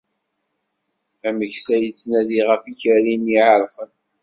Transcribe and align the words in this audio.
Ameksa 1.27 1.75
yettnadi 1.83 2.41
ɣef 2.49 2.63
yikerri-nni 2.65 3.31
iεerqen. 3.39 3.91